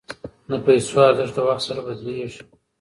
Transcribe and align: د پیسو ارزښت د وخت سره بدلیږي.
د 0.49 0.51
پیسو 0.65 0.97
ارزښت 1.07 1.33
د 1.37 1.39
وخت 1.47 1.63
سره 1.67 1.79
بدلیږي. 1.87 2.41